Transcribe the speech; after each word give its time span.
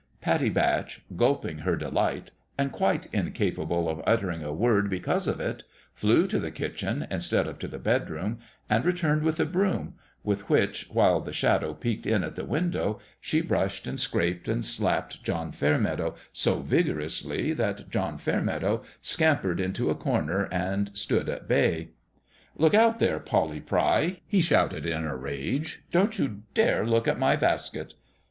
"Pattie 0.29 0.49
Batch, 0.49 1.01
gulping 1.15 1.59
her 1.59 1.75
delight, 1.75 2.31
and 2.57 2.71
quite 2.71 3.05
incapable 3.13 3.87
of 3.87 4.01
uttering 4.07 4.41
a 4.41 4.51
word, 4.51 4.89
because 4.89 5.27
of 5.27 5.39
it, 5.39 5.63
flew 5.93 6.25
to 6.25 6.39
the 6.39 6.49
kitchen, 6.49 7.05
instead 7.11 7.45
of 7.45 7.59
to 7.59 7.67
the 7.67 7.77
bedroom, 7.77 8.39
and 8.67 8.83
re 8.83 8.93
turned 8.93 9.21
with 9.21 9.39
a 9.39 9.45
broom, 9.45 9.93
with 10.23 10.49
which, 10.49 10.89
while 10.91 11.19
the 11.21 11.31
Shadow 11.31 11.75
peeked 11.75 12.07
in 12.07 12.23
at 12.23 12.35
the 12.35 12.45
window, 12.45 12.99
she 13.19 13.41
brushed, 13.41 13.85
and 13.85 13.99
scraped, 13.99 14.47
and 14.47 14.65
slapped 14.65 15.23
John 15.23 15.51
Fairmeadow 15.51 16.15
so 16.33 16.63
vigorously 16.63 17.53
that 17.53 17.91
John 17.91 18.17
Fairmeadow 18.17 18.81
scampered 19.01 19.59
into 19.59 19.91
a 19.91 19.95
corner 19.95 20.45
and 20.51 20.89
stood 20.97 21.29
at 21.29 21.47
bay. 21.47 21.59
io8 21.59 21.75
CHRISTMAS 21.75 21.77
EYE 21.77 21.85
at 21.85 21.91
SWAMPS 21.91 22.73
END 22.73 22.73
11 22.73 22.73
Look 22.73 22.73
out, 22.93 22.99
there, 22.99 23.19
Polly 23.19 23.59
Pry 23.59 24.01
1" 24.05 24.17
he 24.25 24.41
shouted, 24.41 24.87
in 24.87 25.05
a 25.05 25.15
rage;" 25.15 25.83
don't 25.91 26.17
you 26.17 26.41
dare 26.55 26.87
look 26.87 27.07
at 27.07 27.19
my 27.19 27.35
basket." 27.35 27.93